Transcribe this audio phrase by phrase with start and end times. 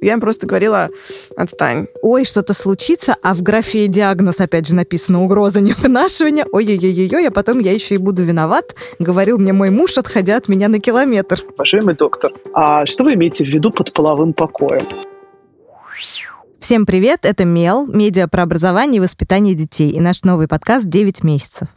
[0.00, 0.90] Я им просто говорила,
[1.36, 1.86] отстань.
[2.02, 6.46] Ой, что-то случится, а в графе диагноз опять же написано угроза невынашивания.
[6.50, 10.68] Ой-ой-ой-ой, а потом я еще и буду виноват, говорил мне мой муж, отходя от меня
[10.68, 11.42] на километр.
[11.54, 14.86] Уважаемый доктор, а что вы имеете в виду под половым покоем?
[16.60, 21.24] Всем привет, это Мел, медиа про образование и воспитание детей, и наш новый подкаст «9
[21.24, 21.68] месяцев».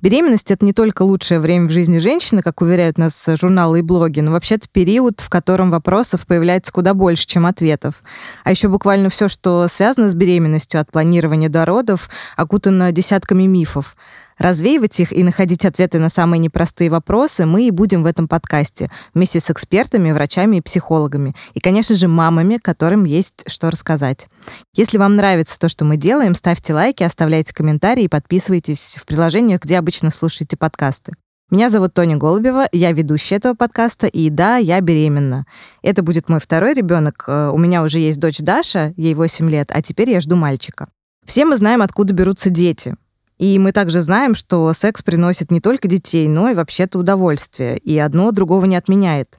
[0.00, 4.20] Беременность— это не только лучшее время в жизни женщины, как уверяют нас журналы и блоги,
[4.20, 8.02] но вообще-то период, в котором вопросов появляется куда больше, чем ответов.
[8.44, 13.96] А еще буквально все, что связано с беременностью, от планирования до родов, окутано десятками мифов.
[14.38, 18.90] Развеивать их и находить ответы на самые непростые вопросы мы и будем в этом подкасте
[19.12, 21.34] вместе с экспертами, врачами и психологами.
[21.54, 24.28] И, конечно же, мамами, которым есть что рассказать.
[24.76, 29.62] Если вам нравится то, что мы делаем, ставьте лайки, оставляйте комментарии и подписывайтесь в приложениях,
[29.62, 31.12] где обычно слушаете подкасты.
[31.50, 35.46] Меня зовут Тоня Голубева, я ведущая этого подкаста, и да, я беременна.
[35.82, 37.24] Это будет мой второй ребенок.
[37.26, 40.88] Э, у меня уже есть дочь Даша, ей 8 лет, а теперь я жду мальчика.
[41.24, 42.96] Все мы знаем, откуда берутся дети.
[43.38, 47.96] И мы также знаем, что секс приносит не только детей, но и вообще-то удовольствие, и
[47.98, 49.38] одно другого не отменяет.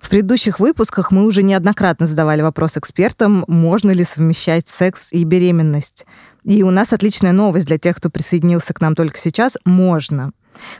[0.00, 6.06] В предыдущих выпусках мы уже неоднократно задавали вопрос экспертам, можно ли совмещать секс и беременность.
[6.44, 9.56] И у нас отличная новость для тех, кто присоединился к нам только сейчас.
[9.64, 10.32] Можно.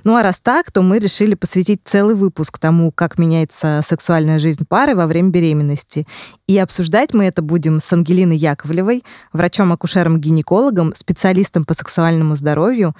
[0.04, 4.64] Ну а раз так, то мы решили посвятить целый выпуск тому, как меняется сексуальная жизнь
[4.68, 6.06] пары во время беременности.
[6.46, 12.94] И обсуждать мы это будем с Ангелиной Яковлевой, врачом-акушером-гинекологом, специалистом по сексуальному здоровью,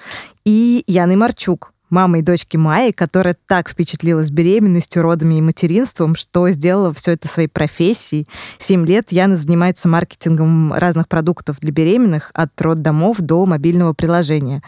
[0.45, 6.93] и Яной Марчук, мамой дочки Майи, которая так впечатлилась беременностью, родами и материнством, что сделала
[6.95, 8.27] все это своей профессией.
[8.59, 14.63] Семь лет Яна занимается маркетингом разных продуктов для беременных, от роддомов до мобильного приложения.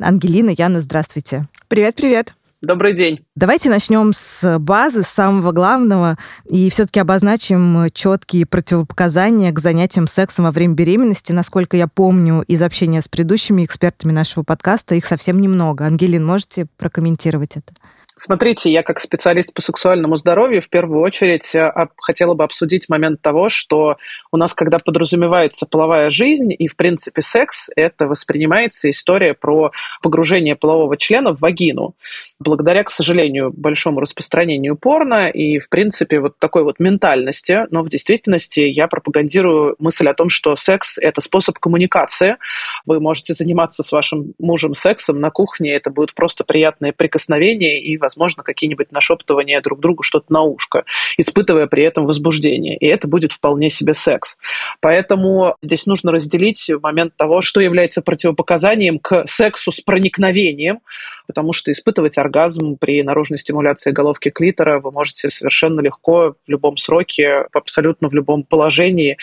[0.00, 1.46] Ангелина, Яна, здравствуйте.
[1.68, 2.34] Привет-привет.
[2.62, 3.24] Добрый день.
[3.34, 6.16] Давайте начнем с базы, с самого главного,
[6.46, 11.32] и все-таки обозначим четкие противопоказания к занятиям сексом во время беременности.
[11.32, 15.84] Насколько я помню из общения с предыдущими экспертами нашего подкаста, их совсем немного.
[15.84, 17.74] Ангелин, можете прокомментировать это?
[18.18, 23.20] Смотрите, я как специалист по сексуальному здоровью в первую очередь э, хотела бы обсудить момент
[23.20, 23.98] того, что
[24.32, 29.70] у нас, когда подразумевается половая жизнь и, в принципе, секс, это воспринимается история про
[30.02, 31.94] погружение полового члена в вагину.
[32.40, 37.90] Благодаря, к сожалению, большому распространению порно и, в принципе, вот такой вот ментальности, но в
[37.90, 42.38] действительности я пропагандирую мысль о том, что секс– это способ коммуникации.
[42.86, 47.98] Вы можете заниматься с вашим мужем сексом на кухне, это будут просто приятные прикосновения и
[48.06, 50.84] возможно, какие-нибудь нашептывания друг другу что-то на ушко,
[51.18, 52.76] испытывая при этом возбуждение.
[52.76, 54.38] И это будет вполне себе секс.
[54.80, 60.78] Поэтому здесь нужно разделить момент того, что является противопоказанием к сексу с проникновением,
[61.26, 66.76] потому что испытывать оргазм при наружной стимуляции головки клитора вы можете совершенно легко в любом
[66.76, 69.18] сроке, абсолютно в любом положении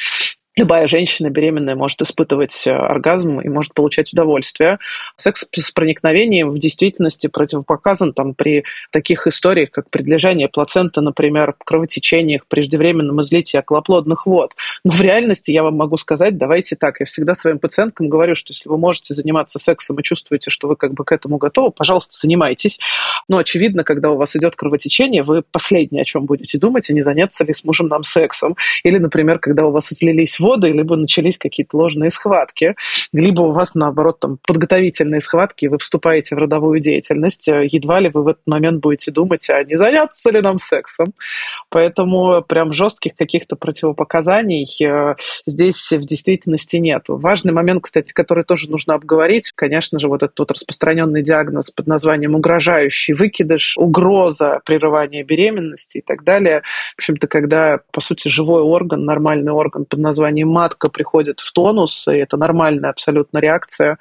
[0.56, 4.78] Любая женщина беременная может испытывать э, оргазм и может получать удовольствие.
[5.16, 12.46] Секс с проникновением в действительности противопоказан там, при таких историях, как предлежание плаценты, например, кровотечениях,
[12.46, 14.54] преждевременном излитии околоплодных вод.
[14.84, 18.54] Но в реальности я вам могу сказать, давайте так, я всегда своим пациенткам говорю, что
[18.54, 22.16] если вы можете заниматься сексом и чувствуете, что вы как бы к этому готовы, пожалуйста,
[22.16, 22.80] занимайтесь.
[23.28, 27.02] Но очевидно, когда у вас идет кровотечение, вы последнее, о чем будете думать, а не
[27.02, 28.56] заняться ли с мужем нам сексом.
[28.84, 32.76] Или, например, когда у вас излились воды, либо начались какие-то ложные схватки,
[33.12, 38.00] либо у вас, наоборот, там подготовительные схватки, и вы вступаете в родовую деятельность, э, едва
[38.00, 41.14] ли вы в этот момент будете думать, а не заняться ли нам сексом.
[41.70, 45.16] Поэтому прям жестких каких-то противопоказаний э,
[45.46, 47.04] здесь в действительности нет.
[47.08, 51.88] Важный момент, кстати, который тоже нужно обговорить, конечно же, вот этот вот распространенный диагноз под
[51.88, 56.62] названием угрожающий выкидыш, угроза прерывания беременности и так далее.
[56.96, 61.52] В общем-то, когда, по сути, живой орган, нормальный орган под названием названием матка приходит в
[61.52, 63.98] тонус, и это нормальная абсолютно реакция.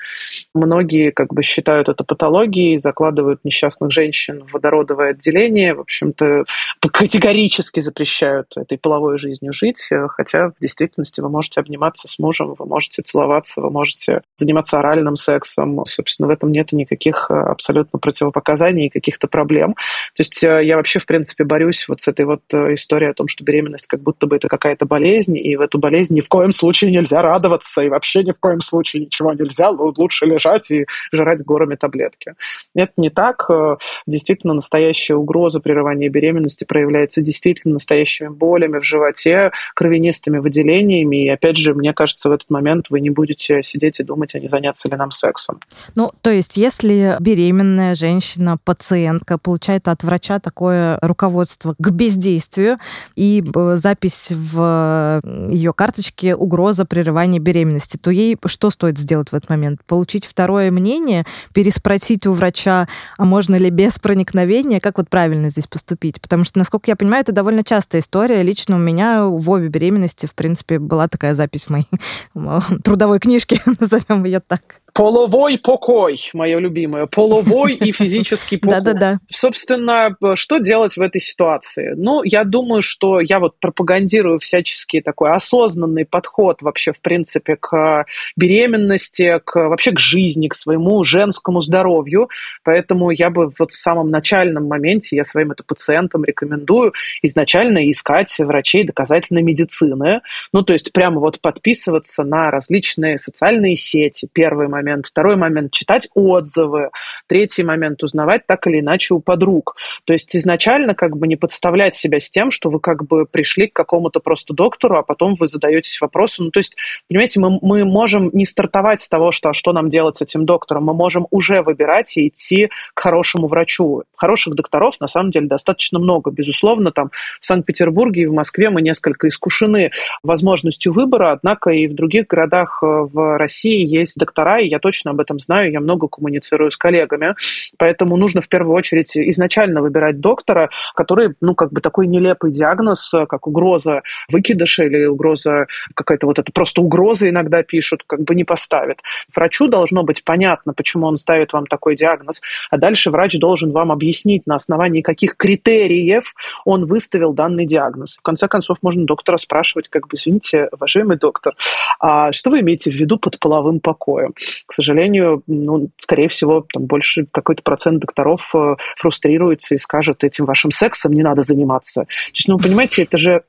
[0.54, 6.44] Многие как бы считают это патологией, закладывают несчастных женщин в водородовое отделение, в общем-то
[6.80, 12.66] категорически запрещают этой половой жизнью жить, хотя в действительности вы можете обниматься с мужем, вы
[12.66, 15.84] можете целоваться, вы можете заниматься оральным сексом.
[15.86, 19.74] Собственно, в этом нет никаких э, абсолютно противопоказаний и каких-то проблем.
[19.74, 23.14] То есть э, я вообще, в принципе, борюсь вот с этой вот э, историей о
[23.14, 26.52] том, что беременность как будто бы это какая-то болезнь, и в эту болезнь в коем
[26.52, 31.44] случае нельзя радоваться, и вообще ни в коем случае ничего нельзя, лучше лежать и жрать
[31.44, 32.34] горами таблетки.
[32.74, 33.46] Это не так.
[33.50, 33.76] Э,
[34.06, 41.58] действительно, настоящая угроза прерывания беременности проявляется действительно настоящими болями в животе, кровянистыми выделениями, и опять
[41.58, 44.88] же, мне кажется, в этот момент вы не будете сидеть и думать, а не заняться
[44.88, 45.60] ли нам сексом.
[45.94, 52.78] Ну, то есть, если беременная женщина, пациентка получает от врача такое руководство к бездействию
[53.16, 55.20] и э, запись в
[55.50, 59.80] ее карточке угроза прерывания беременности, то ей что стоит сделать в этот момент?
[59.86, 62.88] Получить второе мнение, переспросить у врача,
[63.18, 66.20] а можно ли без проникновения, как вот правильно здесь поступить?
[66.20, 68.42] Потому что, насколько я понимаю, это довольно частая история.
[68.42, 71.88] Лично у меня в обе беременности, в принципе, была такая запись в моей
[72.84, 74.81] трудовой книжке, назовем ее так.
[74.92, 77.06] Половой покой, мое любимое.
[77.06, 78.80] Половой и физический покой.
[78.80, 79.18] Да-да-да.
[79.30, 81.94] Собственно, что делать в этой ситуации?
[81.96, 88.04] Ну, я думаю, что я вот пропагандирую всяческий такой осознанный подход вообще, в принципе, к
[88.36, 92.28] беременности, к, вообще к жизни, к своему женскому здоровью.
[92.62, 96.92] Поэтому я бы вот в самом начальном моменте, я своим это пациентам рекомендую
[97.22, 100.20] изначально искать врачей доказательной медицины.
[100.52, 104.28] Ну, то есть прямо вот подписываться на различные социальные сети.
[104.30, 105.06] Первый момент момент.
[105.06, 106.90] Второй момент– читать отзывы.
[107.26, 109.76] Третий момент– узнавать так или иначе у подруг.
[110.04, 113.68] То есть изначально как бы не подставлять себя с тем, что вы как бы пришли
[113.68, 116.46] к какому-то просто доктору, а потом вы задаетесь вопросом.
[116.46, 116.76] Ну, то есть,
[117.08, 120.44] понимаете, мы, мы можем не стартовать с того, что а что нам делать с этим
[120.44, 124.02] доктором, мы можем уже выбирать и идти к хорошему врачу.
[124.16, 126.30] Хороших докторов на самом деле достаточно много.
[126.30, 129.90] Безусловно, там в Санкт-Петербурге и в Москве мы несколько искушены
[130.22, 135.12] возможностью выбора, однако и в других городах э, в России есть доктора, и я точно
[135.12, 137.34] об этом знаю, я много коммуницирую с коллегами,
[137.78, 143.14] поэтому нужно в первую очередь изначально выбирать доктора, который, ну, как бы такой нелепый диагноз,
[143.28, 148.44] как угроза выкидыша или угроза какая-то вот это просто угроза иногда пишут, как бы не
[148.44, 149.00] поставит.
[149.34, 152.40] Врачу должно быть понятно, почему он ставит вам такой диагноз,
[152.70, 156.34] а дальше врач должен вам объяснить, на основании каких критериев
[156.64, 158.18] он выставил данный диагноз.
[158.18, 161.54] В конце концов, можно доктора спрашивать, как бы, извините, уважаемый доктор,
[162.00, 164.34] а что вы имеете в виду под половым покоем?
[164.66, 170.44] К сожалению, ну, скорее всего, там больше какой-то процент докторов э, фрустрируется и скажет, этим
[170.44, 172.02] вашим сексом не надо заниматься.
[172.04, 173.42] То есть, ну, понимаете, это же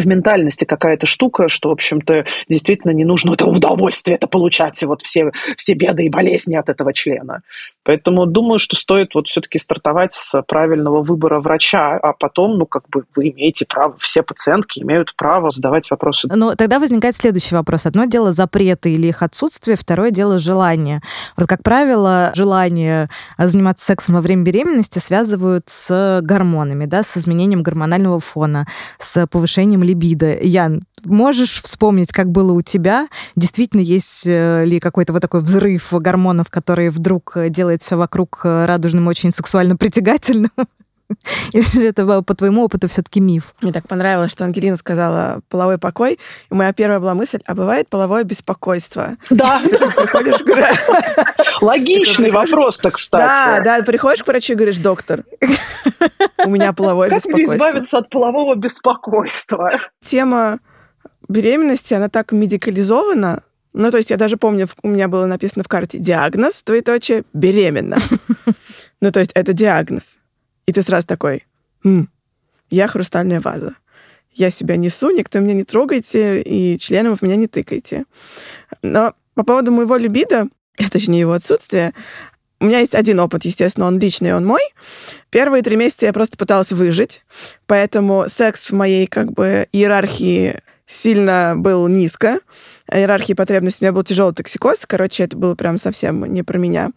[0.00, 5.02] в ментальности какая-то штука, что, в общем-то, действительно не нужно это удовольствие это получать, вот
[5.02, 7.42] все, все беды и болезни от этого члена.
[7.84, 12.88] Поэтому думаю, что стоит вот все-таки стартовать с правильного выбора врача, а потом, ну, как
[12.88, 16.28] бы вы имеете право, все пациентки имеют право задавать вопросы.
[16.28, 17.86] Но тогда возникает следующий вопрос.
[17.86, 21.00] Одно дело запреты или их отсутствие, второе дело желание.
[21.36, 23.08] Вот, как правило, желание
[23.38, 28.66] заниматься сексом во время беременности связывают с гормонами, да, с изменением гормонального фона,
[28.98, 30.38] с повышением либидо.
[30.40, 33.08] Ян, можешь вспомнить, как было у тебя?
[33.36, 38.66] Действительно, есть э, ли какой-то вот такой взрыв гормонов, который вдруг делает все вокруг э,
[38.66, 40.50] радужным очень сексуально притягательным?
[41.52, 43.54] Или это по твоему опыту все-таки миф?
[43.60, 46.18] Мне так понравилось, что Ангелина сказала половой покой.
[46.50, 49.16] И моя первая была мысль, а бывает половое беспокойство?
[49.30, 49.60] Да.
[51.60, 53.62] Логичный вопрос-то, кстати.
[53.62, 55.24] Да, да, приходишь к врачу и говоришь, доктор,
[56.44, 57.30] у меня половое беспокойство.
[57.30, 59.70] Как мне избавиться от полового беспокойства?
[60.04, 60.58] Тема
[61.28, 63.42] беременности, она так медикализована,
[63.72, 67.98] ну, то есть я даже помню, у меня было написано в карте диагноз, двоеточие, беременна.
[69.00, 70.18] Ну, то есть это диагноз.
[70.66, 71.46] И ты сразу такой,
[71.84, 72.08] хм,
[72.70, 73.74] я хрустальная ваза.
[74.32, 78.04] Я себя несу, никто меня не трогайте, и членом в меня не тыкайте.
[78.82, 80.46] Но по поводу моего либидо,
[80.90, 81.92] точнее его отсутствия,
[82.60, 84.60] у меня есть один опыт, естественно, он личный, он мой.
[85.30, 87.22] Первые три месяца я просто пыталась выжить,
[87.66, 90.60] поэтому секс в моей как бы иерархии
[90.90, 92.40] сильно был низко.
[92.92, 93.84] Иерархии потребностей.
[93.84, 94.80] У меня был тяжелый токсикоз.
[94.86, 96.90] Короче, это было прям совсем не про меня.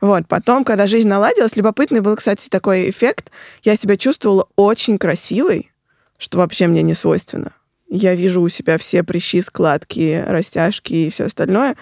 [0.00, 0.28] Вот.
[0.28, 3.30] Потом, когда жизнь наладилась, любопытный был, кстати, такой эффект.
[3.62, 5.72] Я себя чувствовала очень красивой,
[6.18, 7.52] что вообще мне не свойственно.
[7.92, 11.74] Я вижу у себя все прыщи, складки, растяжки и все остальное.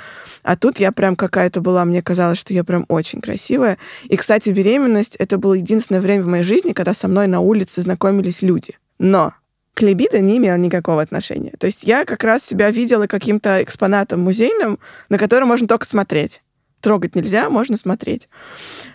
[0.43, 3.77] А тут я прям какая-то была, мне казалось, что я прям очень красивая.
[4.05, 7.83] И, кстати, беременность— это было единственное время в моей жизни, когда со мной на улице
[7.83, 8.79] знакомились люди.
[8.99, 9.35] Но
[9.79, 11.53] к либидо не имел никакого отношения.
[11.57, 16.43] То есть я как раз себя видела каким-то экспонатом музейным, на который можно только смотреть.
[16.81, 18.29] Трогать нельзя, можно смотреть.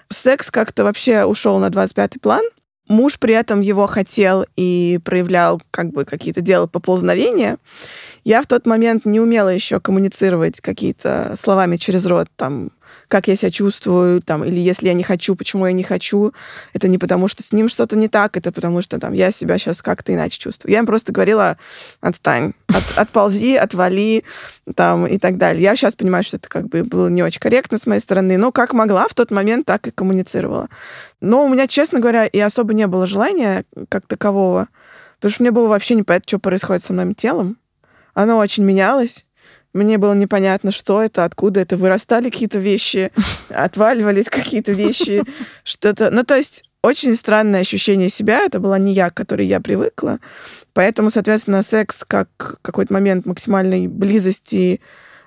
[0.10, 2.44] Секс как-то вообще ушел на 25-й план.
[2.90, 7.60] Муж при этом его хотел и проявлял как бы какие-то дела поползновения.
[8.26, 12.72] Я в тот момент не умела еще коммуницировать какие-то словами через рот, там,
[13.14, 16.34] как я себя чувствую, там, или если я не хочу, почему я не хочу.
[16.74, 19.60] Это не потому, что с ним что-то не так, это потому, что там я себя
[19.60, 20.72] сейчас как-то иначе чувствую.
[20.72, 21.58] Я им просто говорила,
[22.02, 24.24] отстань, от, отползи, отвали,
[24.74, 25.62] там, и так далее.
[25.62, 28.52] Я сейчас понимаю, что это как бы было не очень корректно с моей стороны, но
[28.52, 30.70] как могла в тот момент, так и коммуницировала.
[31.22, 34.70] Но у меня, честно говоря, и особо не было желания как такового,
[35.18, 37.60] потому что мне было вообще непонятно, что происходит со моим телом.
[38.16, 39.24] Оно очень менялось.
[39.74, 41.78] Мне было непонятно, что это, откуда это.
[41.78, 43.12] Вырастали какие-то вещи,
[43.50, 45.24] отваливались какие-то вещи,
[45.64, 46.12] что-то.
[46.12, 48.42] Ну, то есть очень странное ощущение себя.
[48.42, 50.20] Это была не я, к которой я привыкла.
[50.74, 54.82] Поэтому, соответственно, секс как какой-то момент максимальной близости,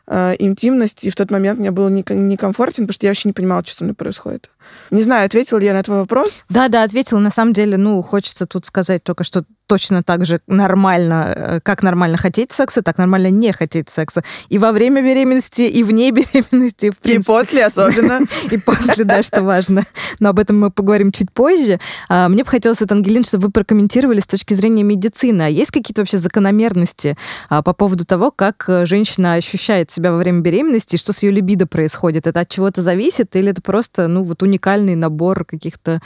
[0.07, 3.77] э, интимности в тот момент мне было некомфортен, потому что я вообще не понимала, что
[3.77, 4.51] со мной происходит.
[4.91, 6.45] Не знаю, ответила ли я на твой вопрос.
[6.49, 7.19] Да, да, ответила.
[7.19, 11.83] На самом деле, ну, хочется тут сказать только, что точно так же нормально, э, как
[11.83, 14.23] нормально хотеть секса, так нормально не хотеть секса.
[14.49, 16.91] И во время беременности, и вне беременности.
[16.91, 17.23] В принципе.
[17.23, 18.21] И после особенно.
[18.51, 19.83] И после, да, что важно.
[20.21, 21.81] Но об этом мы поговорим чуть позже.
[22.09, 25.43] А, мне бы хотелось, вот, Ангелин, чтобы вы прокомментировали с точки зрения медицины.
[25.43, 27.17] А есть какие-то вообще закономерности
[27.49, 31.33] а, по поводу того, как э, женщина ощущает себя во время беременности, что с ее
[31.33, 32.27] либидо происходит?
[32.27, 36.01] Это от чего-то зависит или это просто, ну, вот уникальный набор каких-то,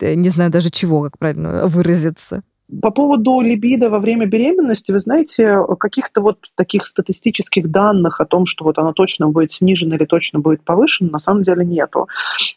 [0.00, 2.42] э, не знаю даже чего, как правильно выразиться?
[2.80, 8.46] По поводу либидо во время беременности, вы знаете, каких-то вот таких статистических данных о том,
[8.46, 12.08] что вот оно точно будет снижено или точно будет повышено, на самом деле нету.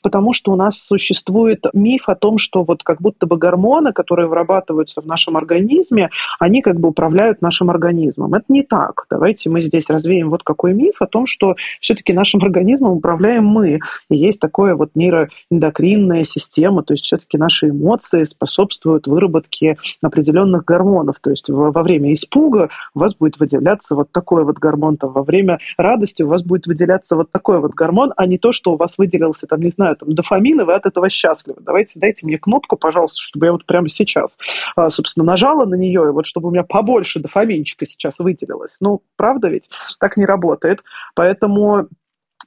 [0.01, 4.29] Потому что у нас существует миф о том, что вот как будто бы гормоны, которые
[4.29, 6.09] вырабатываются в нашем организме,
[6.39, 8.33] они как бы управляют нашим организмом.
[8.33, 9.05] Это не так.
[9.09, 13.79] Давайте мы здесь развеем вот какой миф о том, что все-таки нашим организмом управляем мы.
[14.09, 21.19] И есть такое вот нейроэндокринная система, то есть все-таки наши эмоции способствуют выработке определенных гормонов.
[21.19, 25.23] То есть во время испуга у вас будет выделяться вот такой вот гормон, там, во
[25.23, 28.77] время радости у вас будет выделяться вот такой вот гормон, а не то, что у
[28.77, 31.61] вас выделился, там, не знаю, там, дофамин, и вы от этого счастливы.
[31.61, 34.37] Давайте дайте мне кнопку, пожалуйста, чтобы я вот прямо сейчас,
[34.75, 38.77] а, собственно, нажала на нее, и вот чтобы у меня побольше дофаминчика сейчас выделилось.
[38.79, 39.69] Ну, правда ведь?
[39.99, 40.83] Так не работает.
[41.15, 41.87] Поэтому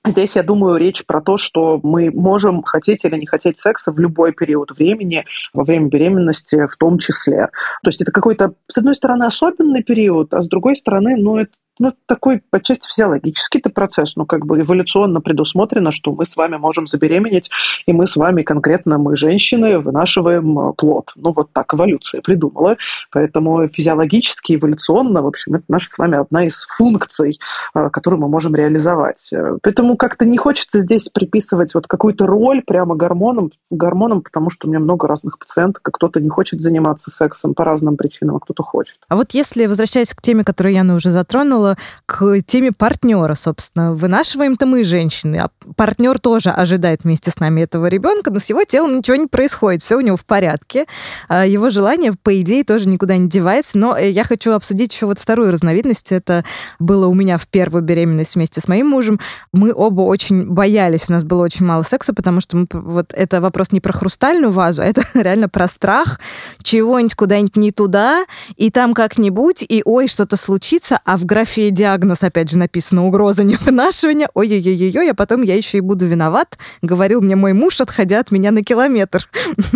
[0.07, 3.99] Здесь, я думаю, речь про то, что мы можем хотеть или не хотеть секса в
[3.99, 7.49] любой период времени, во время беременности в том числе.
[7.83, 11.51] То есть это какой-то, с одной стороны, особенный период, а с другой стороны, ну, это
[11.81, 16.87] ну, такой отчасти физиологический-то процесс, ну, как бы эволюционно предусмотрено, что мы с вами можем
[16.87, 17.51] забеременеть,
[17.87, 21.11] и мы с вами, конкретно мы, женщины, вынашиваем э, плод.
[21.17, 22.77] Ну, вот так эволюция придумала.
[23.11, 27.39] Поэтому физиологически, эволюционно, в общем, это наша с вами одна из функций,
[27.75, 29.33] э, которую мы можем реализовать.
[29.63, 34.71] Поэтому как-то не хочется здесь приписывать вот какую-то роль прямо гормонам, гормонам, потому что у
[34.71, 38.63] меня много разных пациенток, и кто-то не хочет заниматься сексом по разным причинам, а кто-то
[38.63, 38.99] хочет.
[39.09, 41.70] А вот если, возвращаясь к теме, которую Яна уже затронула,
[42.07, 43.95] к теме партнера, собственно.
[43.95, 48.65] Вынашиваем-то мы, женщины, а партнер тоже ожидает вместе с нами этого ребенка, но с его
[48.65, 50.87] телом ничего не происходит, все у него в порядке.
[51.29, 53.79] А его желание, по идее, тоже никуда не девается.
[53.79, 56.13] Но э, я хочу обсудить еще вот вторую разновидность.
[56.13, 56.45] Это
[56.79, 59.21] было у меня в первую беременность вместе с моим мужем.
[59.53, 63.41] Мы оба очень боялись, у нас было очень мало секса, потому что мы, вот это
[63.41, 66.21] вопрос не про хрустальную вазу, а это реально про страх
[66.63, 68.25] чего-нибудь куда-нибудь не туда,
[68.57, 73.07] и там как-нибудь, и ой, что-то случится, а в графе фотографии диагноз, опять же, написано
[73.07, 74.29] «угроза невынашивания».
[74.35, 78.51] Ой-ой-ой-ой, а потом я еще и буду виноват, говорил мне мой муж, отходя от меня
[78.51, 79.29] на километр.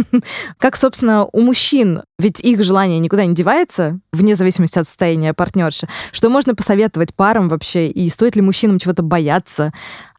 [0.58, 5.88] Как, собственно, у мужчин, ведь их желание никуда не девается, вне зависимости от состояния партнерши.
[6.12, 9.72] Что можно посоветовать парам вообще, и стоит ли мужчинам чего-то бояться?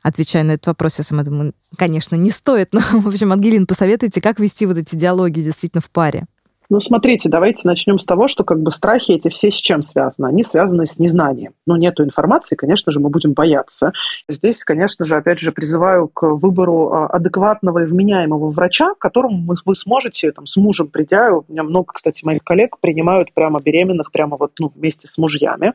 [0.04, 2.70] Отвечая на этот вопрос, я сама думаю, конечно, не стоит.
[2.74, 6.26] Но, в общем, Ангелин, посоветуйте, как вести вот эти диалоги действительно в паре.
[6.70, 10.28] Ну, смотрите, давайте начнем с того, что как бы страхи эти все с чем связаны?
[10.28, 11.54] Они связаны с незнанием.
[11.68, 13.92] Ну, нету информации, конечно же, мы будем бояться.
[14.28, 19.76] Здесь, конечно же, опять же, призываю к выбору а, адекватного и вменяемого врача, которому вы
[19.76, 24.38] сможете, там, с мужем придя, у меня много, кстати, моих коллег принимают прямо беременных, прямо
[24.38, 25.74] вот, ну, вместе с мужьями.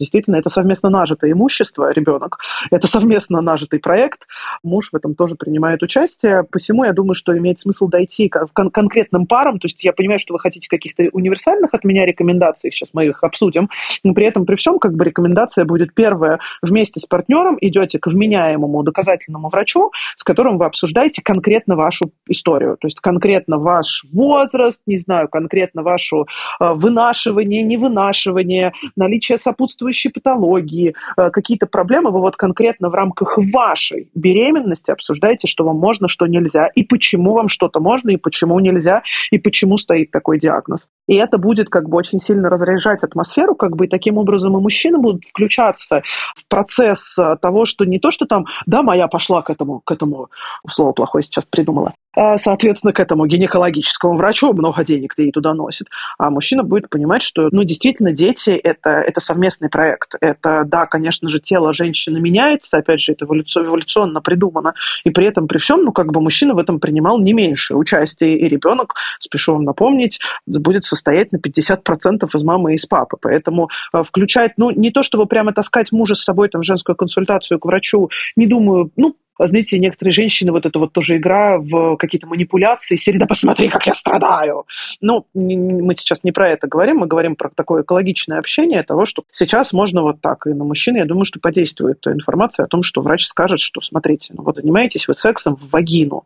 [0.00, 2.38] Действительно, это совместно нажитое имущество, ребенок,
[2.70, 4.26] это совместно нажитый проект,
[4.62, 8.70] муж в этом тоже принимает участие, посему я думаю, что имеет смысл дойти к кон-
[8.70, 12.90] конкретным парам, то есть я понимаю, что вы хотите каких-то универсальных от меня рекомендаций, сейчас
[12.94, 13.68] мы их обсудим,
[14.02, 18.06] но при этом, при всем, как бы рекомендация будет первая, вместе с партнером идете к
[18.06, 24.82] вменяемому доказательному врачу, с которым вы обсуждаете конкретно вашу историю, то есть конкретно ваш возраст,
[24.86, 26.26] не знаю, конкретно вашу
[26.58, 34.08] э, вынашивание, невынашивание, наличие сопутствующей патологии, э, какие-то проблемы, вы вот конкретно в рамках вашей
[34.14, 39.02] беременности обсуждаете, что вам можно, что нельзя, и почему вам что-то можно, и почему нельзя,
[39.30, 40.88] и почему стоит такой диагноз.
[41.06, 44.60] И это будет как бы очень сильно разряжать атмосферу, как бы и таким образом и
[44.60, 46.02] мужчины будут включаться
[46.36, 50.30] в процесс того, что не то, что там, да, моя пошла к этому, к этому,
[50.68, 55.88] слово плохое сейчас придумала, а, соответственно, к этому гинекологическому врачу много денег ей туда носит.
[56.18, 60.14] А мужчина будет понимать, что, ну, действительно, дети это,– это совместный проект.
[60.20, 65.48] Это, да, конечно же, тело женщины меняется, опять же, это эволюционно придумано, и при этом,
[65.48, 69.54] при всем, ну, как бы мужчина в этом принимал не меньше участия, и ребенок, спешу
[69.54, 73.16] вам напомнить, будет состоять на 50% из мамы и из папы.
[73.20, 76.96] Поэтому а, включать, ну, не то чтобы прямо таскать мужа с собой там, в женскую
[76.96, 81.96] консультацию к врачу, не думаю, ну, знаете, некоторые женщины, вот это вот тоже игра в
[81.96, 84.64] какие-то манипуляции, серии «Да посмотри, как я страдаю!»
[85.00, 89.24] Ну, мы сейчас не про это говорим, мы говорим про такое экологичное общение того, что
[89.30, 90.46] сейчас можно вот так.
[90.46, 94.34] И на мужчин, я думаю, что подействует информация о том, что врач скажет, что, смотрите,
[94.36, 96.24] ну вот занимаетесь вы сексом в вагину,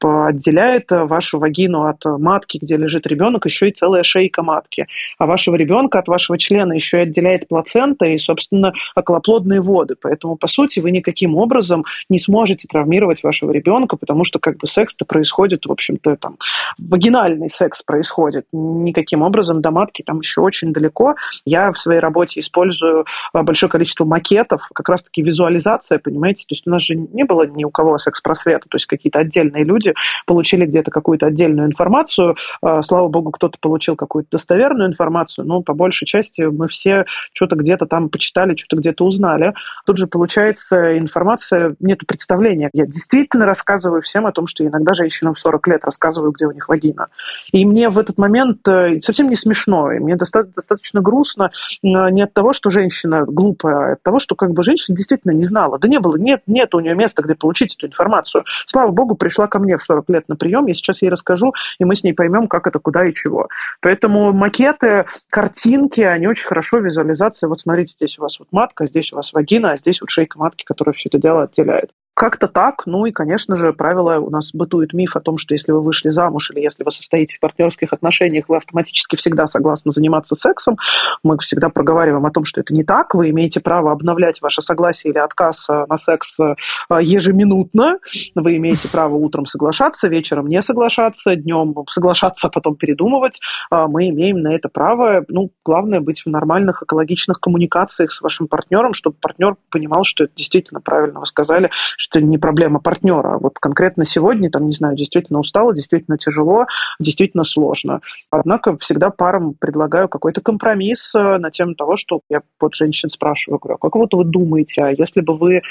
[0.00, 4.86] отделяет вашу вагину от матки, где лежит ребенок, еще и целая шейка матки,
[5.18, 9.96] а вашего ребенка от вашего члена еще и отделяет плацента и, собственно, околоплодные воды.
[10.00, 14.58] Поэтому, по сути, вы никаким образом не сможете можете травмировать вашего ребенка, потому что как
[14.58, 16.36] бы секс-то происходит, в общем-то, там,
[16.78, 18.46] вагинальный секс происходит.
[18.52, 21.16] Никаким образом до матки там еще очень далеко.
[21.44, 26.44] Я в своей работе использую а, большое количество макетов, как раз-таки визуализация, понимаете?
[26.46, 29.64] То есть у нас же не было ни у кого секс-просвета, то есть какие-то отдельные
[29.64, 29.92] люди
[30.24, 32.36] получили где-то какую-то отдельную информацию.
[32.62, 37.56] А, слава богу, кто-то получил какую-то достоверную информацию, но по большей части мы все что-то
[37.56, 39.52] где-то там почитали, что-то где-то узнали.
[39.84, 42.70] Тут же получается информация, нет представления представление.
[42.72, 46.52] Я действительно рассказываю всем о том, что иногда женщинам в 40 лет рассказываю, где у
[46.52, 47.08] них вагина.
[47.52, 51.50] И мне в этот момент э, совсем не смешно, и мне достаточно, грустно
[51.82, 55.44] не от того, что женщина глупая, а от того, что как бы женщина действительно не
[55.44, 55.78] знала.
[55.78, 58.44] Да не было, нет, нет у нее места, где получить эту информацию.
[58.66, 61.84] Слава богу, пришла ко мне в 40 лет на прием, я сейчас ей расскажу, и
[61.84, 63.48] мы с ней поймем, как это, куда и чего.
[63.80, 67.48] Поэтому макеты, картинки, они очень хорошо визуализация.
[67.48, 70.38] Вот смотрите, здесь у вас вот матка, здесь у вас вагина, а здесь вот шейка
[70.38, 71.90] матки, которая все это дело отделяет.
[72.16, 72.86] Как-то так.
[72.86, 76.08] Ну и, конечно же, правило, у нас бытует миф о том, что если вы вышли
[76.08, 80.78] замуж или если вы состоите в партнерских отношениях, вы автоматически всегда согласны заниматься сексом.
[81.22, 83.14] Мы всегда проговариваем о том, что это не так.
[83.14, 86.54] Вы имеете право обновлять ваше согласие или отказ э, на секс э,
[87.02, 87.98] ежеминутно.
[88.34, 93.40] Вы имеете право утром соглашаться, вечером не соглашаться, днем соглашаться, а потом передумывать.
[93.70, 95.22] А мы имеем на это право.
[95.28, 100.32] Ну, главное быть в нормальных экологичных коммуникациях с вашим партнером, чтобы партнер понимал, что это
[100.34, 101.70] действительно правильно вы сказали,
[102.06, 103.38] что не проблема партнера.
[103.38, 106.66] Вот конкретно сегодня, там, не знаю, действительно устало, действительно тяжело,
[107.00, 108.00] действительно сложно.
[108.30, 113.58] Однако всегда парам предлагаю какой-то компромисс э, на тему того, что я вот женщин спрашиваю,
[113.58, 115.62] говорю, а как вот вы думаете, а если бы вы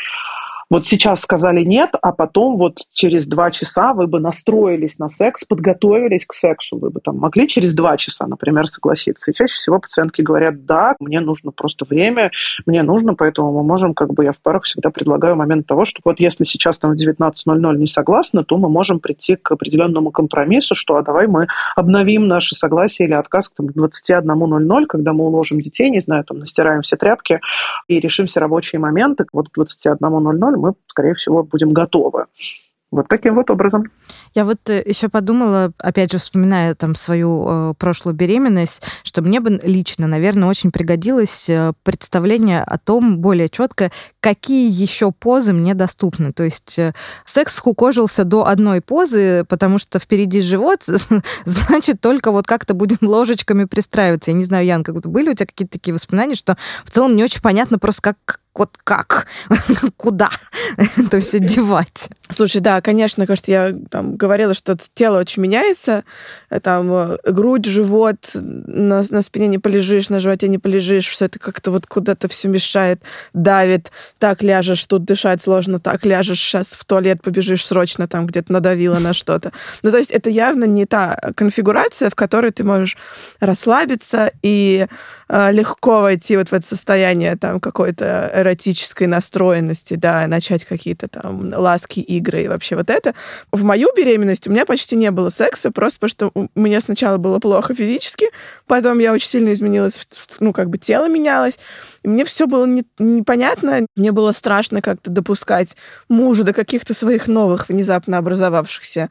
[0.70, 5.44] вот сейчас сказали нет, а потом вот через два часа вы бы настроились на секс,
[5.46, 9.32] подготовились к сексу, вы бы там могли через два часа, например, согласиться.
[9.32, 12.32] И чаще всего пациентки говорят, да, мне нужно просто время,
[12.66, 16.02] мне нужно, поэтому мы можем, как бы я в парах всегда предлагаю момент того, что
[16.04, 20.76] вот если сейчас там в 19.00 не согласны, то мы можем прийти к определенному компромиссу,
[20.76, 25.90] что а давай мы обновим наше согласие или отказ к 21.00, когда мы уложим детей,
[25.90, 27.40] не знаю, там настираем все тряпки
[27.88, 29.26] и решим все рабочие моменты.
[29.32, 32.26] Вот к 21.00 мы, скорее всего, будем готовы.
[32.92, 33.92] Вот таким вот образом.
[34.36, 39.42] Я вот э, еще подумала, опять же, вспоминая там свою э, прошлую беременность, что мне
[39.42, 43.92] бы лично, наверное, очень пригодилось э, представление о том более четко,
[44.22, 46.32] какие еще позы мне доступны.
[46.32, 46.94] То есть э,
[47.26, 50.84] секс скукожился до одной позы, потому что впереди живот,
[51.46, 54.32] значит, только вот как-то будем ложечками пристраиваться.
[54.32, 57.24] Я не знаю, Ян, как были у тебя какие-то такие воспоминания, что в целом не
[57.26, 59.28] очень понятно просто, как вот как,
[59.98, 60.30] куда
[60.78, 62.10] это все девать.
[62.30, 66.04] Слушай, да, конечно, кажется, я там говорила, что тело очень меняется,
[66.50, 71.26] э, там э, грудь, живот, на, на спине не полежишь, на животе не полежишь, все
[71.26, 73.02] это как-то вот куда-то все мешает,
[73.34, 78.52] давит, так ляжешь, тут дышать сложно, так ляжешь, сейчас в туалет побежишь срочно, там где-то
[78.52, 79.52] надавила на что-то.
[79.84, 82.98] Ну, то есть это явно не та конфигурация, в которой ты можешь
[83.40, 84.88] расслабиться и
[85.30, 92.00] легко войти вот в это состояние там какой-то эротической настроенности, да, начать какие-то там ласки,
[92.00, 93.14] игры и вообще вот это.
[93.52, 97.18] В мою беременность у меня почти не было секса, просто потому что у меня сначала
[97.18, 98.28] было плохо физически,
[98.68, 100.08] потом я очень сильно изменилась,
[100.40, 101.60] ну, как бы тело менялось,
[102.04, 105.76] мне все было не, непонятно, мне было страшно как-то допускать
[106.08, 109.10] мужа до каких-то своих новых, внезапно образовавшихся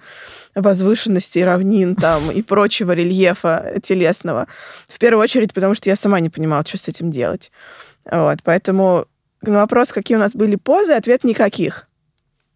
[0.54, 4.46] возвышенностей, равнин там и прочего рельефа телесного.
[4.88, 7.50] В первую очередь, потому что я сама не понимала, что с этим делать.
[8.10, 9.06] Вот, поэтому
[9.40, 11.88] на вопрос, какие у нас были позы, ответ никаких.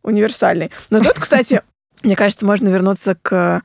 [0.02, 0.70] Универсальный.
[0.90, 1.62] Но тут, кстати,
[2.02, 3.62] мне кажется, можно вернуться к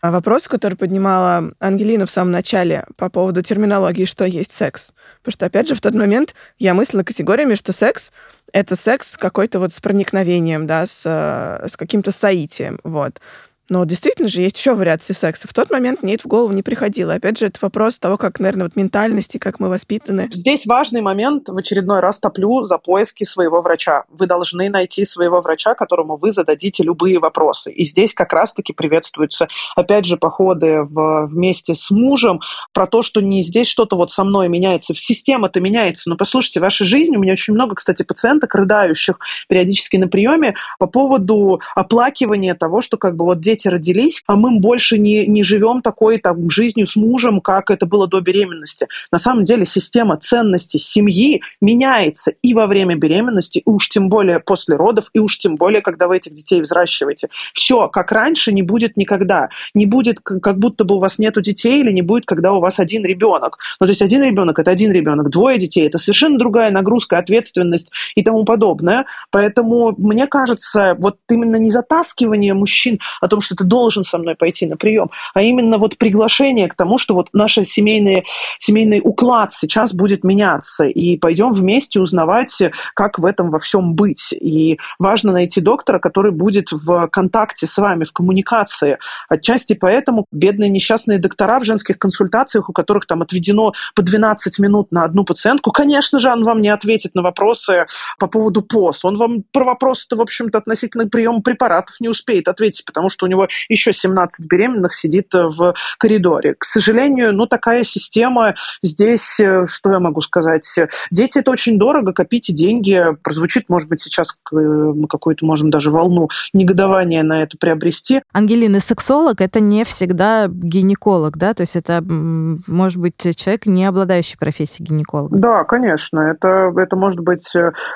[0.00, 4.92] А вопрос, который поднимала Ангелина в самом начале по поводу терминологии, что есть секс.
[5.18, 8.12] Потому что, опять же, в тот момент я мыслила категориями, что секс—
[8.52, 13.20] это секс какой-то вот с проникновением, да, с, с каким-то соитием, вот.
[13.68, 15.46] Но действительно же есть еще вариации секса.
[15.46, 17.14] В тот момент мне это в голову не приходило.
[17.14, 20.28] Опять же, это вопрос того, как, наверное, вот ментальности, как мы воспитаны.
[20.32, 21.48] Здесь важный момент.
[21.48, 24.04] В очередной раз топлю за поиски своего врача.
[24.10, 27.70] Вы должны найти своего врача, которому вы зададите любые вопросы.
[27.72, 32.40] И здесь как раз-таки приветствуются, опять же, походы в, вместе с мужем
[32.72, 34.94] про то, что не здесь что-то вот со мной меняется.
[34.94, 36.08] Система-то меняется.
[36.08, 40.54] Но послушайте, в вашей жизни у меня очень много, кстати, пациенток, рыдающих периодически на приеме
[40.78, 45.26] по поводу оплакивания того, что как бы вот дети дети родились, а мы больше не,
[45.26, 48.86] не живем такой там, жизнью с мужем, как это было до беременности.
[49.12, 54.38] На самом деле система ценностей семьи меняется и во время беременности, и уж тем более
[54.40, 57.28] после родов, и уж тем более, когда вы этих детей взращиваете.
[57.52, 59.48] Все, как раньше, не будет никогда.
[59.74, 62.78] Не будет, как будто бы у вас нету детей, или не будет, когда у вас
[62.78, 63.58] один ребенок.
[63.80, 67.92] Ну, то есть один ребенок– это один ребенок, двое детей– это совершенно другая нагрузка, ответственность
[68.14, 69.06] и тому подобное.
[69.30, 74.34] Поэтому, мне кажется, вот именно не затаскивание мужчин о том, что ты должен со мной
[74.34, 78.24] пойти на прием, а именно вот приглашение к тому, что вот наш семейный,
[78.58, 82.62] семейный уклад сейчас будет меняться, и пойдем вместе узнавать,
[82.94, 84.32] как в этом во всем быть.
[84.32, 88.98] И важно найти доктора, который будет в контакте с вами, в коммуникации.
[89.28, 94.92] Отчасти поэтому бедные несчастные доктора в женских консультациях, у которых там отведено по 12 минут
[94.92, 97.86] на одну пациентку, конечно же, он вам не ответит на вопросы
[98.18, 99.04] по поводу ПОС.
[99.04, 103.28] Он вам про вопросы-то, в общем-то, относительно приема препаратов не успеет ответить, потому что у
[103.28, 106.54] него него еще 17 беременных сидит э, в коридоре.
[106.58, 110.68] К сожалению, ну, такая система здесь, э, что я могу сказать,
[111.10, 115.90] дети это очень дорого, копите деньги, прозвучит, может быть, сейчас э, мы какую-то можем даже
[115.90, 118.22] волну негодования на это приобрести.
[118.32, 124.38] Ангелина, сексолог это не всегда гинеколог, да, то есть это может быть человек, не обладающий
[124.38, 125.38] профессией гинеколога.
[125.38, 127.54] Да, конечно, это, это может быть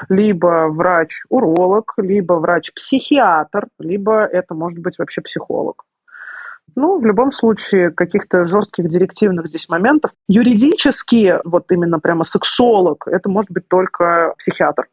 [0.08, 5.84] либо врач-уролог, либо врач-психиатр, либо это может быть вообще психолог.
[6.74, 10.12] Ну, в любом случае, каких-то жестких директивных здесь моментов.
[10.28, 14.88] Юридически, вот именно прямо сексолог, это может быть только психиатр.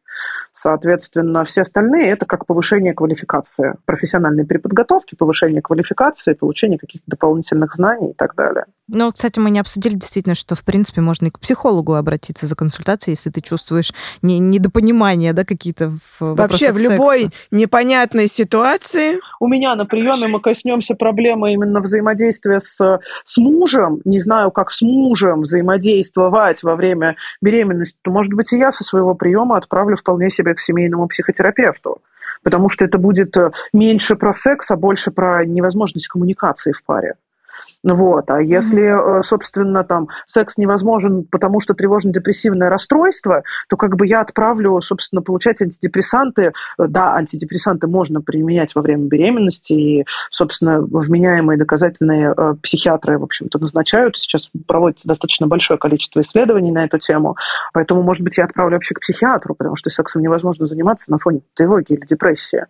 [0.51, 8.11] Соответственно, все остальные– это как повышение квалификации, профессиональной переподготовки, повышение квалификации, получение каких-то дополнительных знаний
[8.11, 8.65] и так далее.
[8.91, 12.55] Ну, кстати, мы не обсудили действительно, что, в принципе, можно и к психологу обратиться за
[12.55, 16.93] консультацией, если ты чувствуешь не, недопонимание, да, какие-то в Вообще, в секса.
[16.93, 19.19] любой непонятной ситуации.
[19.39, 24.01] У меня на приеме мы коснемся проблемы именно взаимодействия с, с мужем.
[24.05, 27.97] Не знаю, как с мужем взаимодействовать во время беременности.
[28.01, 32.01] То, может быть, и я со своего приема отправлю вполне себе к семейному психотерапевту
[32.43, 37.15] потому что это будет э, меньше про секс, а больше про невозможность коммуникации в паре.
[37.83, 38.29] Вот.
[38.29, 39.21] А если, mm-hmm.
[39.21, 45.61] собственно, там секс невозможен, потому что тревожно-депрессивное расстройство, то как бы я отправлю, собственно, получать
[45.61, 46.51] антидепрессанты.
[46.77, 53.23] Э, да, антидепрессанты можно применять во время беременности, и, собственно, вменяемые доказательные э, психиатры, в
[53.23, 54.17] общем-то, назначают.
[54.17, 57.37] Сейчас проводится достаточно большое количество исследований на эту тему.
[57.73, 61.41] Поэтому, может быть, я отправлю вообще к психиатру, потому что сексом невозможно заниматься на фоне
[61.53, 62.65] тревоги или депрессии.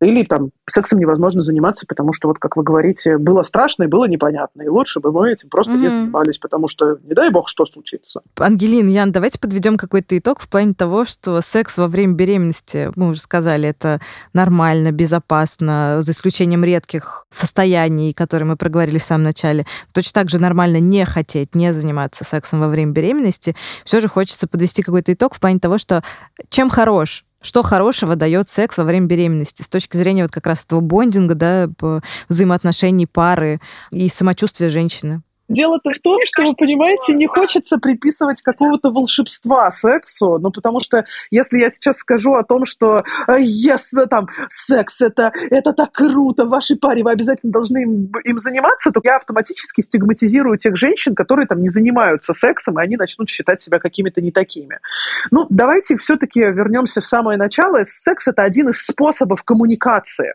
[0.00, 4.06] Или там сексом невозможно заниматься, потому что, вот как вы говорите, было страшно и было
[4.06, 4.62] непонятно понятно.
[4.62, 5.78] И лучше бы мы этим просто mm-hmm.
[5.78, 8.20] не занимались, потому что не дай бог, что случится.
[8.38, 13.10] Ангелин, Ян, давайте подведем какой-то итог в плане того, что секс во время беременности, мы
[13.10, 14.00] уже сказали, это
[14.32, 19.64] нормально, безопасно, за исключением редких состояний, которые мы проговорили в самом начале.
[19.92, 23.56] Точно так же нормально не хотеть, не заниматься сексом во время беременности.
[23.84, 26.02] Все же хочется подвести какой-то итог в плане того, что
[26.50, 30.64] чем хорош что хорошего дает секс во время беременности с точки зрения вот как раз
[30.64, 31.68] этого бондинга, да,
[32.28, 35.22] взаимоотношений пары и самочувствия женщины?
[35.48, 41.04] Дело-то в том, что, вы понимаете, не хочется приписывать какого-то волшебства сексу, ну, потому что
[41.30, 46.48] если я сейчас скажу о том, что yes, там, секс, это, это так круто, в
[46.48, 51.46] вашей паре вы обязательно должны им, им заниматься, то я автоматически стигматизирую тех женщин, которые
[51.46, 54.78] там не занимаются сексом, и они начнут считать себя какими-то не такими.
[55.30, 57.84] Ну, давайте все-таки вернемся в самое начало.
[57.84, 60.34] Секс– это один из способов коммуникации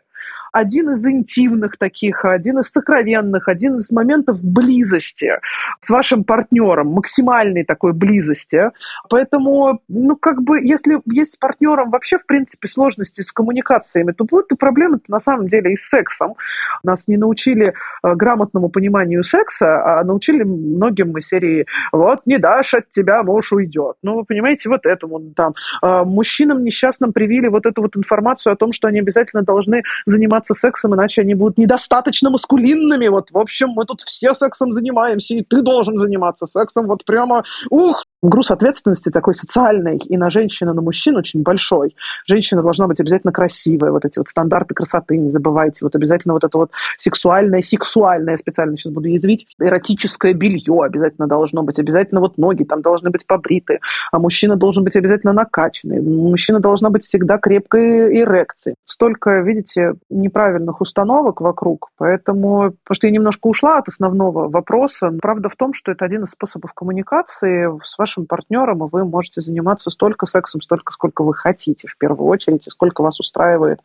[0.52, 5.40] один из интимных таких, один из сокровенных, один из моментов близости
[5.80, 8.70] с вашим партнером, максимальной такой близости.
[9.08, 14.24] Поэтому, ну, как бы, если есть с партнером вообще, в принципе, сложности с коммуникациями, то
[14.24, 16.34] будут и проблемы на самом деле и с сексом.
[16.82, 22.74] Нас не научили э, грамотному пониманию секса, а научили многим из серии «вот не дашь
[22.74, 23.96] от тебя, муж уйдет».
[24.02, 25.54] Ну, вы понимаете, вот этому там.
[25.82, 30.54] Э, мужчинам несчастным привили вот эту вот информацию о том, что они обязательно должны заниматься
[30.54, 33.08] сексом, иначе они будут недостаточно маскулинными.
[33.08, 36.86] Вот, в общем, мы тут все сексом занимаемся, и ты должен заниматься сексом.
[36.86, 41.94] Вот прямо, ух, груз ответственности такой социальный и на женщину, и на мужчин очень большой.
[42.26, 46.44] Женщина должна быть обязательно красивая, вот эти вот стандарты красоты, не забывайте, вот обязательно вот
[46.44, 52.38] это вот сексуальное, сексуальное, специально сейчас буду язвить, эротическое белье обязательно должно быть, обязательно вот
[52.38, 57.38] ноги там должны быть побриты, а мужчина должен быть обязательно накачанный, мужчина должна быть всегда
[57.38, 58.74] крепкой эрекции.
[58.84, 65.48] Столько, видите, неправильных установок вокруг, поэтому, потому что я немножко ушла от основного вопроса, правда
[65.48, 69.40] в том, что это один из способов коммуникации с вашим вашим партнером, и вы можете
[69.40, 73.80] заниматься столько сексом, столько, сколько вы хотите в первую очередь, и сколько вас устраивает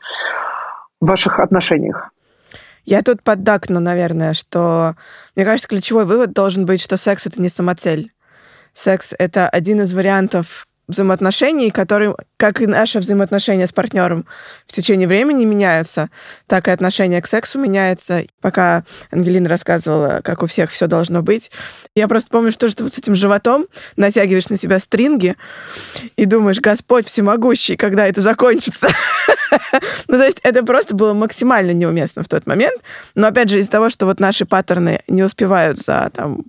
[1.01, 2.11] в ваших отношениях.
[2.85, 4.95] Я тут поддакну, наверное, что,
[5.35, 8.11] мне кажется, ключевой вывод должен быть, что секс— это не самоцель.
[8.73, 14.25] Секс— это один из вариантов взаимоотношений, которые, как и наши взаимоотношения с партнером
[14.67, 16.09] в течение времени меняются,
[16.47, 18.23] так и отношение к сексу меняется.
[18.41, 21.51] Пока Ангелина рассказывала, как у всех все должно быть,
[21.95, 23.65] я просто помню, что, что вот с этим животом
[23.95, 25.35] натягиваешь на себя стринги
[26.17, 28.89] и думаешь, Господь всемогущий, когда это закончится.
[30.07, 32.73] Ну, то есть это просто было максимально неуместно в тот момент.
[33.13, 36.45] Но, опять же, из-за того, что вот наши паттерны не успевают за там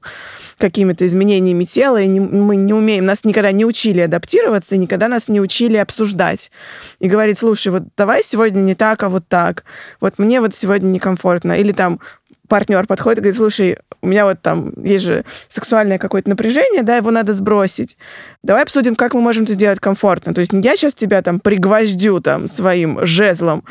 [0.58, 5.28] какими-то изменениями тела, и мы не умеем, нас никогда не учили адаптироваться, и никогда нас
[5.28, 6.50] не учили обсуждать.
[6.98, 9.64] И говорить, слушай, вот давай сегодня не так, а вот так.
[10.00, 11.58] Вот мне вот сегодня некомфортно.
[11.58, 12.00] Или там
[12.48, 16.96] партнер подходит и говорит, слушай, у меня вот там есть же сексуальное какое-то напряжение, да,
[16.96, 17.96] его надо сбросить.
[18.42, 20.34] Давай обсудим, как мы можем это сделать комфортно.
[20.34, 23.64] То есть не я сейчас тебя там пригвоздю там своим жезлом,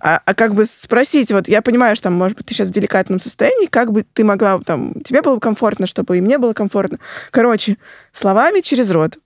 [0.00, 2.72] а, а как бы спросить, вот я понимаю, что там, может быть, ты сейчас в
[2.72, 6.98] деликатном состоянии, как бы ты могла там, тебе было комфортно, чтобы и мне было комфортно.
[7.30, 7.76] Короче,
[8.12, 9.18] словами через рот.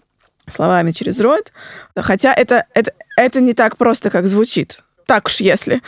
[0.49, 1.53] Словами через рот.
[1.97, 5.83] Хотя это, это, это не так просто, как звучит так уж если.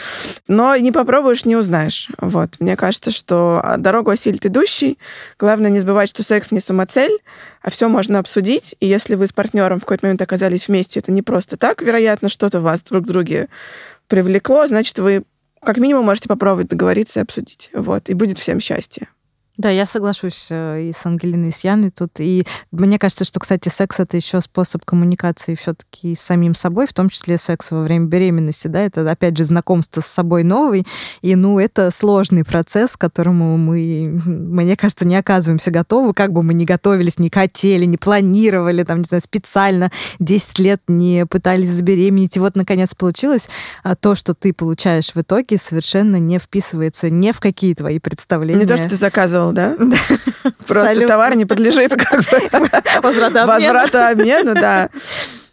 [0.49, 2.09] Но не попробуешь, не узнаешь.
[2.19, 2.57] Вот.
[2.61, 4.99] Мне кажется, что дорогу осилит идущий.
[5.39, 7.19] Главное не забывать, что секс не самоцель,
[7.63, 8.75] а все можно обсудить.
[8.81, 12.29] И если вы с партнером в какой-то момент оказались вместе, это не просто так, вероятно,
[12.29, 13.49] что-то вас друг к друге
[14.09, 15.25] привлекло, значит, вы
[15.63, 17.71] как минимум можете попробовать договориться и обсудить.
[17.73, 18.09] Вот.
[18.09, 19.09] И будет всем счастье.
[19.59, 22.13] Да, я соглашусь э, и с Ангелиной, и с Яной тут.
[22.19, 26.93] И мне кажется, что, кстати, секс это еще способ коммуникации все-таки с самим собой, в
[26.93, 30.87] том числе секс во время беременности, да, это, опять же, знакомство с собой новый.
[31.23, 36.43] И, ну, это сложный процесс, к которому мы, мне кажется, не оказываемся готовы, как бы
[36.43, 41.71] мы ни готовились, не хотели, не планировали, там, не знаю, специально 10 лет не пытались
[41.71, 42.37] забеременеть.
[42.37, 43.49] И вот, наконец, получилось.
[43.83, 48.61] А то, что ты получаешь в итоге, совершенно не вписывается ни в какие твои представления.
[48.61, 49.77] Не то, что ты заказывал сделал, да?
[50.67, 54.91] Просто товар не подлежит как бы возврату обмену, да.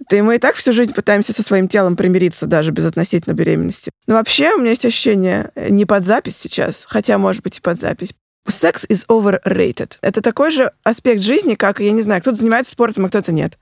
[0.09, 3.31] Да и мы и так всю жизнь пытаемся со своим телом примириться даже без относительно
[3.31, 3.89] беременности.
[4.05, 7.61] Но вообще у меня есть ощущение э, не под запись сейчас, хотя, может быть, и
[7.61, 8.13] под запись.
[8.45, 9.93] Секс is overrated.
[10.01, 13.57] Это такой же аспект жизни, как, я не знаю, кто-то занимается спортом, а кто-то нет.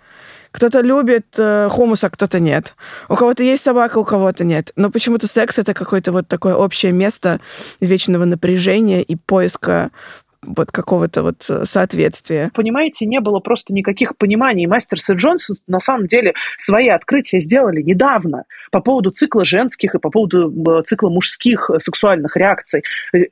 [0.51, 2.75] Кто-то любит э, хумус, а кто-то нет.
[3.09, 4.71] У кого-то есть собака, у кого-то нет.
[4.75, 7.39] Но почему-то секс это какое-то вот такое общее место
[7.79, 9.91] вечного напряжения и поиска
[10.43, 12.51] вот какого-то вот э, соответствия.
[12.53, 14.65] Понимаете, не было просто никаких пониманий.
[14.65, 19.99] Мастерс и Джонсон на самом деле свои открытия сделали недавно по поводу цикла женских и
[19.99, 22.83] по поводу э, цикла мужских э, сексуальных реакций.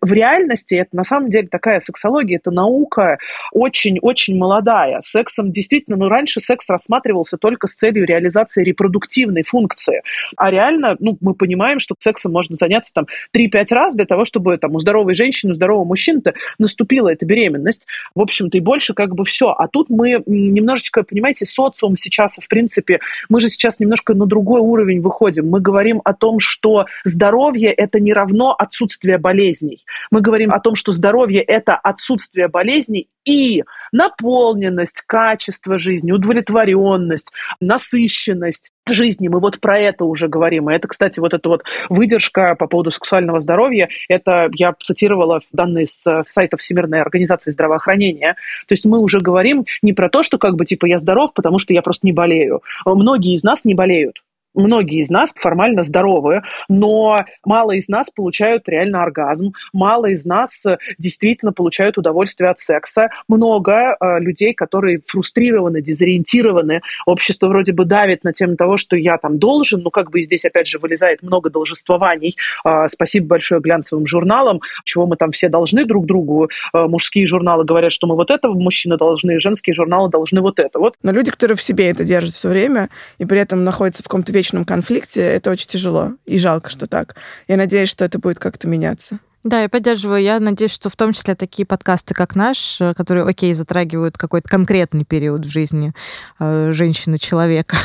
[0.02, 3.18] В реальности это на самом деле такая сексология, это наука
[3.54, 5.00] очень-очень молодая.
[5.02, 10.04] Сексом действительно, ну раньше секс рассматривался только с целью реализации репродуктивной функции.
[10.38, 14.58] А реально, ну, мы понимаем, что сексом можно заняться там 3-5 раз для того, чтобы
[14.58, 16.22] там у здоровой женщины, у здорового мужчины
[16.60, 19.50] наступил наступила эта беременность, в общем-то, и больше как бы все.
[19.50, 24.62] А тут мы немножечко, понимаете, социум сейчас, в принципе, мы же сейчас немножко на другой
[24.62, 25.50] уровень выходим.
[25.50, 29.84] Мы говорим о том, что здоровье– это не равно отсутствие болезней.
[30.12, 38.72] Мы говорим о том, что здоровье– это отсутствие болезней и наполненность, качество жизни, удовлетворенность, насыщенность
[38.88, 39.28] жизни.
[39.28, 40.70] Мы вот про это уже говорим.
[40.70, 45.86] И это, кстати, вот эта вот выдержка по поводу сексуального здоровья, это я цитировала данные
[45.86, 48.36] с сайта Всемирной организации здравоохранения.
[48.68, 51.60] То есть мы уже говорим не про то, что как бы типа я здоров, потому
[51.60, 52.62] что я просто не болею.
[52.86, 54.22] Многие из нас не болеют
[54.60, 60.66] многие из нас формально здоровы, но мало из нас получают реально оргазм, мало из нас
[60.66, 67.86] э, действительно получают удовольствие от секса, много э, людей, которые фрустрированы, дезориентированы, общество вроде бы
[67.86, 71.24] давит на тему того, что я там должен, но как бы здесь опять же вылезает
[71.24, 72.36] много должествований.
[72.66, 76.50] Э, спасибо большое глянцевым журналам, чего мы там все должны друг другу.
[76.74, 80.80] Э, мужские журналы говорят, что мы вот это мужчины должны, женские журналы должны вот это.
[80.80, 80.96] Вот.
[81.04, 84.32] Но люди, которые в себе это держат все время и при этом находятся в каком-то
[84.34, 86.14] вечном вечном конфликте, это очень тяжело.
[86.26, 87.16] И жалко, что так.
[87.48, 89.20] Я надеюсь, что это будет как-то меняться.
[89.44, 90.22] Да, я поддерживаю.
[90.22, 94.50] Я надеюсь, что в том числе такие подкасты, как наш, э, которые, окей, затрагивают какой-то
[94.50, 95.94] конкретный период в жизни
[96.40, 97.78] э, женщины-человека.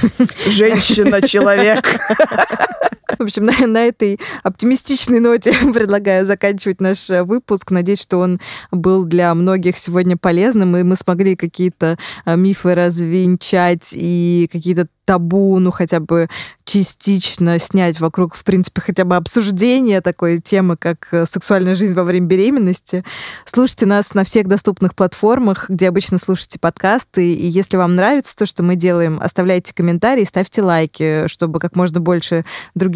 [0.49, 2.01] Женщина-человек.
[3.19, 7.71] В общем, на, на этой оптимистичной ноте предлагаю заканчивать наш э, выпуск.
[7.71, 8.41] Надеюсь, что он
[8.71, 15.59] был для многих сегодня полезным, и мы смогли какие-то э, мифы развенчать и какие-то табу,
[15.59, 16.29] ну, хотя бы
[16.65, 22.05] частично снять вокруг, в принципе, хотя бы обсуждения такой темы, как э, сексуальная жизнь во
[22.05, 23.05] время беременности.
[23.45, 27.35] Слушайте нас на всех доступных платформах, где обычно слушаете подкасты.
[27.35, 32.01] И если вам нравится то, что мы делаем, оставляйте комментарии, ставьте лайки, чтобы как можно
[32.01, 32.45] больше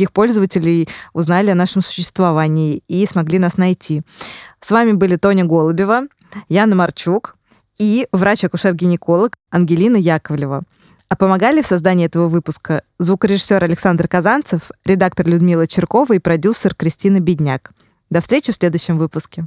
[0.09, 4.03] других пользователей узнали о нашем существовании и смогли нас найти.
[4.61, 6.07] С вами были Тоня Голубева,
[6.49, 7.37] Яна Марчук
[7.79, 10.63] и врач-акушер-гинеколог Ангелина Яковлева.
[11.11, 17.21] А помогали в создании этого выпуска звукорежиссер Александр Казанцев, редактор Людмила Черкова и продюсер Кристина
[17.21, 17.71] Бедняк.
[18.11, 19.47] До встречи в следующем выпуске.